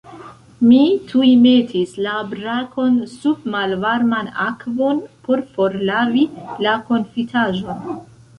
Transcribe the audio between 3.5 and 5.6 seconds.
malvarman akvon por